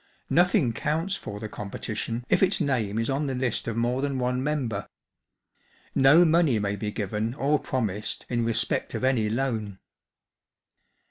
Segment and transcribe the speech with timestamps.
[0.31, 4.17] Nothing counts for the competition if its name is on the list of more than
[4.17, 4.89] one member.
[5.93, 9.77] No money may be given or promised in respect of any loan."